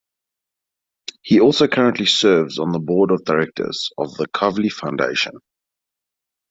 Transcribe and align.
He 1.21 1.39
also 1.39 1.67
currently 1.67 2.07
serves 2.07 2.57
on 2.57 2.71
the 2.71 2.79
board 2.79 3.11
of 3.11 3.23
directors 3.23 3.91
of 3.99 4.11
The 4.15 4.25
Kavli 4.29 4.71
Foundation. 4.71 5.33